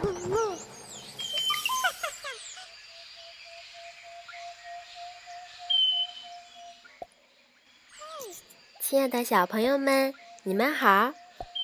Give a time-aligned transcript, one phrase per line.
[8.80, 11.12] 亲爱的小朋友们，你们好，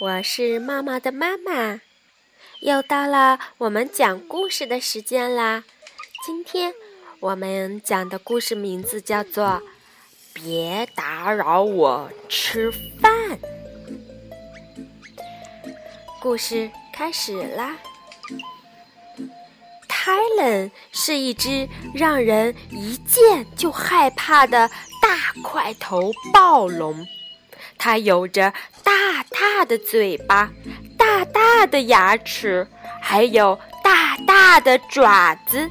[0.01, 1.81] 我是茂茂的妈妈，
[2.61, 5.65] 又到了我们讲故事的时间啦。
[6.25, 6.75] 今天
[7.21, 9.45] 我们讲的故事名字叫做
[10.35, 13.31] 《别打扰我吃饭》。
[16.21, 17.79] 故事开始啦。
[20.07, 24.69] 泰伦是一只让人一见就害怕的
[25.03, 27.05] 大块头暴龙。
[27.77, 28.93] 它有着大
[29.31, 30.49] 大的嘴巴、
[30.97, 32.65] 大大的牙齿，
[33.03, 35.69] 还有大大的爪子。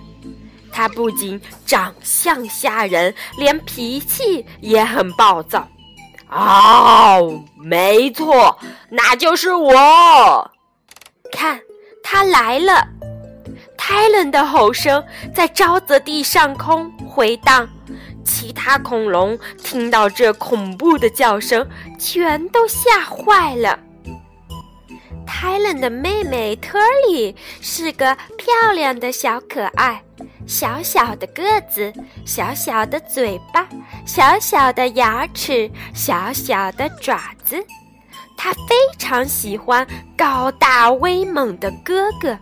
[0.70, 5.66] 它不仅长相吓人，连脾气也很暴躁。
[6.30, 8.60] 哦，没错，
[8.90, 10.52] 那就是我。
[11.32, 11.58] 看，
[12.04, 12.86] 它来了！
[13.88, 17.70] 泰伦的吼声在沼泽地上空回荡。
[18.24, 21.64] 其他恐龙听到这恐怖的叫声，
[22.00, 23.78] 全都吓坏了。
[25.28, 30.04] 泰伦的妹妹特里是个漂亮的小可爱，
[30.48, 31.94] 小小的个子，
[32.26, 33.68] 小小的嘴巴，
[34.04, 37.64] 小小的牙齿，小小的爪子。
[38.36, 39.86] 她非常喜欢
[40.18, 42.38] 高大威猛的哥哥，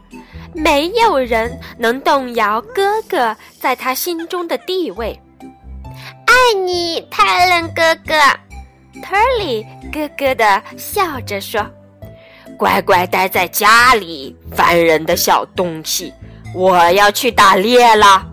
[0.53, 5.19] 没有人能动摇哥哥在他心中的地位。
[6.25, 8.13] 爱你，泰伦哥哥。
[9.01, 11.65] 特里咯咯地笑着说
[12.57, 16.13] ：“乖乖待在家里，烦人的小东西！
[16.55, 18.25] 我要去打猎了。”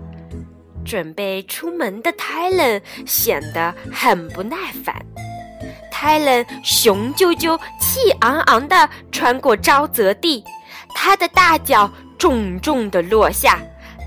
[0.84, 4.94] 准备出门的泰伦显得很不耐烦。
[5.90, 10.44] 泰伦雄赳赳、气昂昂地穿过沼泽地，
[10.94, 13.58] 他的大脚重重的落下，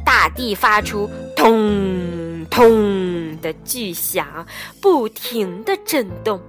[0.05, 3.11] 大地发出“咚咚”。
[3.41, 4.25] 的巨响
[4.79, 6.39] 不停的震动，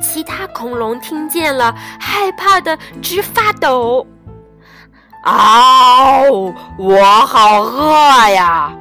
[0.00, 4.06] 其他恐龙听见了，害怕的直发抖。
[5.24, 6.54] 嗷！
[6.78, 8.72] 我好饿呀！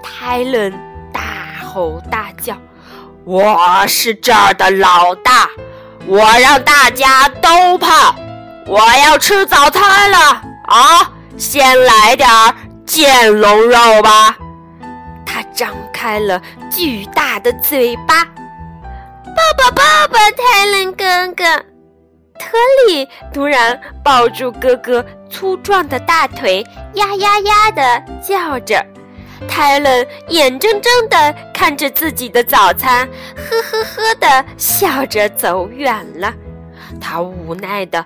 [0.00, 0.72] 泰伦
[1.12, 1.20] 大
[1.64, 2.56] 吼大叫
[3.24, 5.48] ：“我是这儿的老大，
[6.06, 8.14] 我让大家都怕！
[8.66, 10.18] 我要吃早餐了
[10.66, 11.12] 啊！
[11.38, 12.28] 先来点
[12.84, 14.36] 剑龙肉吧。”
[15.24, 16.40] 他张开了
[16.70, 21.44] 巨大的嘴巴，抱抱抱抱，泰伦哥哥！
[22.38, 28.84] 特里突然抱住哥哥粗壮的大腿，呀呀呀的叫着。
[29.48, 36.32] 泰伦眼睁睁地看着自己的早餐，呵呵呵的笑着走远了。
[37.00, 38.04] 他无奈地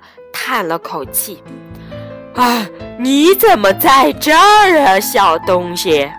[0.50, 1.40] 叹了口气
[2.34, 2.66] ：“啊，
[2.98, 6.10] 你怎么在这儿啊，小东西？”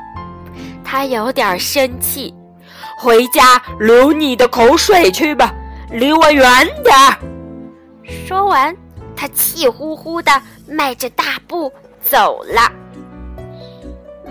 [0.86, 2.34] 他有点生气，
[2.98, 5.54] 回家流你的口水去吧，
[5.92, 6.46] 离我远
[6.82, 7.18] 点儿。
[8.26, 8.74] 说完，
[9.18, 10.32] 他气呼呼地
[10.66, 11.70] 迈着大步
[12.02, 12.72] 走了。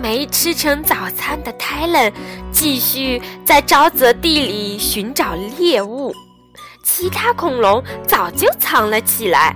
[0.00, 2.10] 没吃成早餐的泰伦
[2.50, 6.10] 继续在沼泽地里寻找猎物，
[6.82, 9.54] 其他恐龙早就藏了起来。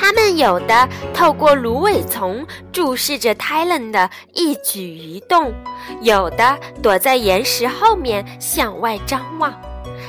[0.00, 5.52] 他们有的透过芦苇丛注视着泰伦的一举一动，
[6.00, 9.52] 有的躲在岩石后面向外张望。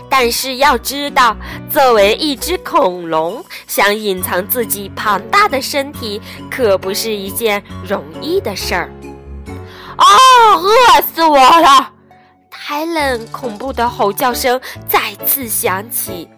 [0.10, 1.36] 但是要知道，
[1.70, 8.90] 作为一只恐龙，想隐藏自己庞大的身体，可不是一件容易的事儿。
[9.98, 10.06] 哦，
[10.56, 11.92] 饿死我了！
[12.50, 16.30] 泰伦恐怖的吼叫声再次响起。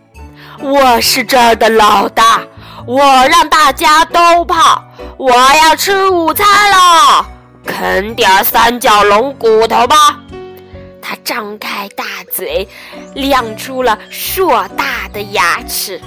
[0.60, 2.42] 我是这儿的老大。
[2.86, 4.84] 我让大家都跑，
[5.18, 7.26] 我要吃午餐了，
[7.66, 10.20] 啃点三角龙骨头吧。
[11.02, 12.68] 他张开大嘴，
[13.16, 16.00] 亮出了硕大的牙齿。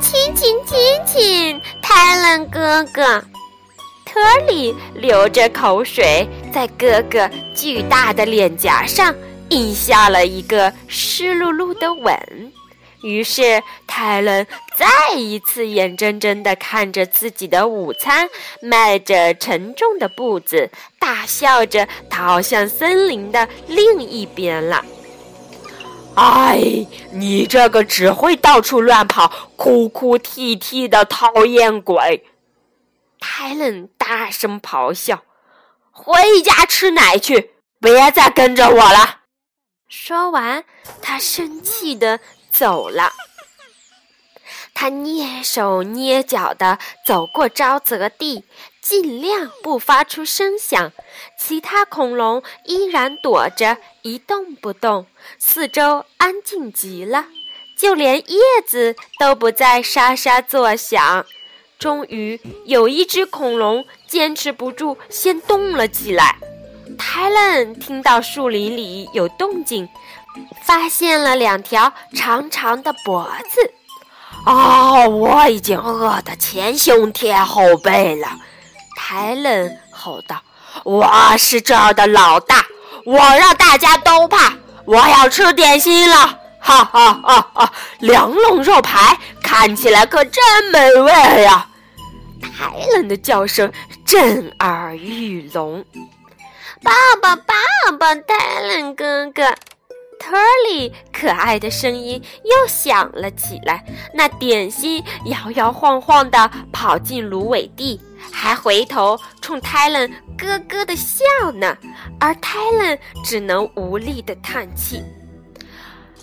[0.00, 3.24] 亲亲亲亲，泰伦哥哥，
[4.04, 9.12] 特里流着口水，在哥哥巨大的脸颊上
[9.48, 12.16] 印下了一个湿漉漉的吻。
[13.04, 14.46] 于是，泰伦
[14.78, 18.30] 再一次眼睁睁地看着自己的午餐，
[18.62, 24.82] 迈着沉重的步子，大笑着逃向森林的另一边了。
[26.14, 32.24] 哎，你这个只会到处乱跑、哭哭啼啼的讨厌鬼！
[33.20, 35.24] 泰伦大声咆哮
[35.92, 39.20] ：“回家吃奶去，别再跟着我了！”
[39.90, 40.64] 说完，
[41.02, 42.20] 他生气的。
[42.54, 43.12] 走了，
[44.72, 48.44] 他蹑手蹑脚地走过沼泽地，
[48.80, 50.92] 尽量不发出声响。
[51.36, 55.06] 其他恐龙依然躲着，一动不动，
[55.36, 57.26] 四周安静极了，
[57.76, 61.26] 就连叶子都不再沙沙作响。
[61.76, 66.36] 终于，有一只恐龙坚持不住，先动了起来。
[66.96, 69.88] 泰伦听到树林里有动静，
[70.62, 73.72] 发现了两条长长的脖子。
[74.46, 78.28] 哦，我已经饿得前胸贴后背了。
[78.96, 80.42] 泰伦吼道
[80.84, 81.08] ：“我
[81.38, 82.64] 是这儿的老大，
[83.06, 84.52] 我让大家都怕。
[84.86, 86.40] 我要吃点心了！
[86.60, 87.72] 哈哈哈哈！
[88.00, 91.66] 凉龙肉排看起来可真美味呀！”
[92.42, 93.72] 泰伦的叫声
[94.04, 95.84] 震耳欲聋。
[96.82, 96.92] 爸
[97.22, 97.54] 爸，爸
[97.98, 99.54] 爸，泰伦哥哥。
[100.24, 100.30] 特
[100.70, 103.84] 里可爱的声音又响了起来，
[104.14, 108.00] 那点心摇摇晃晃地跑进芦苇地，
[108.32, 111.22] 还回头冲泰伦咯咯地笑
[111.56, 111.76] 呢。
[112.18, 115.02] 而泰伦只能无力地叹气：“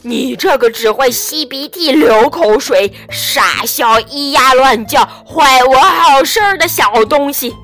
[0.02, 7.56] 你这个只会吸鼻涕、流口水、傻笑、咿呀乱叫、坏我好事儿的小东西！”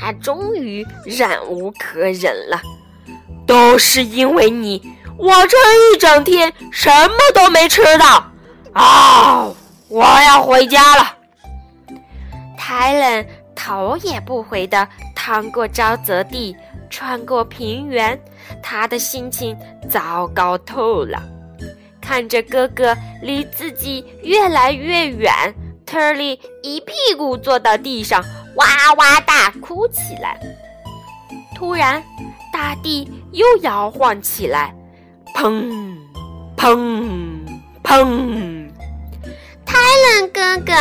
[0.00, 2.62] 他终于忍无可忍了，
[3.46, 4.98] 都是因为你。
[5.20, 8.24] 我这一整天什么都没吃到，
[8.72, 9.52] 啊！
[9.88, 11.14] 我要回家了。
[12.56, 16.56] 泰伦头也不回地趟过沼泽地，
[16.88, 18.18] 穿过平原，
[18.62, 19.54] 他的心情
[19.90, 21.22] 糟糕透了。
[22.00, 25.32] 看着哥哥离自己越来越远，
[25.84, 28.24] 特里一屁股坐到地上，
[28.56, 30.40] 哇哇大哭起来。
[31.54, 32.02] 突然，
[32.50, 34.74] 大地又摇晃起来。
[35.40, 35.96] 砰，
[36.54, 36.76] 砰，
[37.82, 38.68] 砰！
[39.64, 40.74] 泰伦哥哥，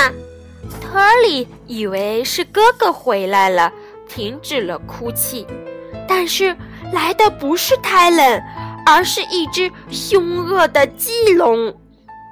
[0.82, 3.72] 特里以为是哥哥回来了，
[4.10, 5.48] 停止了哭泣。
[6.06, 6.54] 但是
[6.92, 8.44] 来的不是泰伦，
[8.86, 11.74] 而是一只凶恶的棘龙。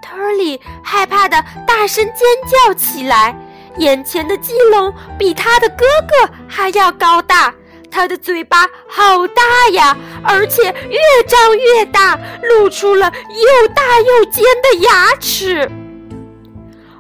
[0.03, 3.33] 特里害怕的大声尖叫起来，
[3.77, 7.55] 眼前的棘龙比他的哥哥还要高大。
[7.89, 15.69] 它的嘴巴好大呀，而且越张越大，露出了又大又尖的牙齿。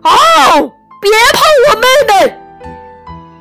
[0.03, 2.39] 哦，别碰我妹妹！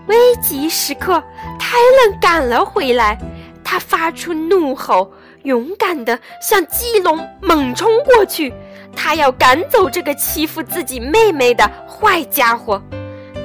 [0.06, 1.22] 危急时刻，
[1.58, 3.19] 泰伦赶了回来，
[3.64, 5.10] 他发出怒吼，
[5.44, 8.52] 勇敢地向基隆猛冲过去，
[8.94, 12.82] 他要赶走这个欺负自己妹妹的坏家伙。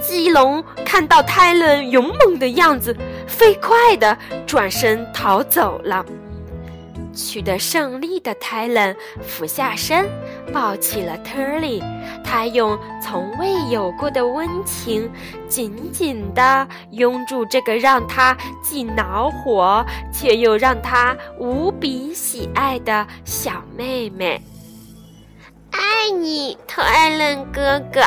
[0.02, 2.96] 基隆看到泰伦勇猛的样子。
[3.28, 6.06] 飞快地转身逃走了。
[7.14, 10.10] 取得胜利的泰伦俯下身，
[10.54, 11.84] 抱起了特里。
[12.24, 15.12] 他用从未有过的温情，
[15.50, 24.42] 紧紧地拥住这个让他既恼火却又让他无比喜爱的小妹妹。
[25.72, 28.02] 爱你，泰伦哥哥。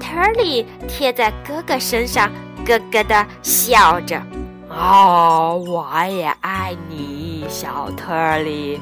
[0.00, 2.28] 特里贴在哥哥身上。
[2.64, 4.20] 咯咯的笑着，
[4.68, 8.80] 哦，我也爱你，小特里。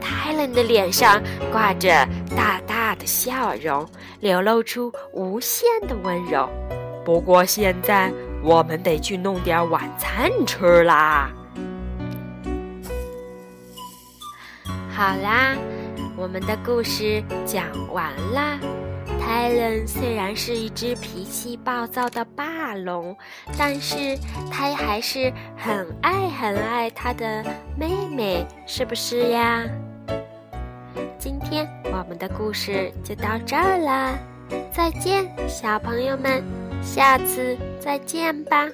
[0.00, 1.20] 泰伦的脸上
[1.50, 2.06] 挂着
[2.36, 3.86] 大大的笑容，
[4.20, 6.48] 流露出无限的温柔。
[7.04, 8.12] 不过现在
[8.42, 11.30] 我们得去弄点晚餐吃啦。
[14.94, 15.56] 好啦，
[16.18, 18.58] 我们的故事讲完啦。
[19.20, 23.16] 泰伦虽然是一只脾气暴躁的霸龙，
[23.56, 24.18] 但是
[24.50, 27.44] 他还是很爱很爱他的
[27.78, 29.64] 妹妹，是不是呀？
[31.18, 34.18] 今天我们的故事就到这儿啦，
[34.72, 36.42] 再见，小朋友们，
[36.82, 38.68] 下次再见吧。